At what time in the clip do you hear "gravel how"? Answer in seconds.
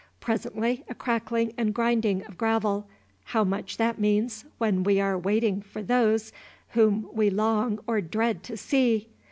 2.35-3.43